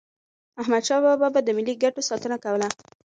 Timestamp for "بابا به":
1.05-1.39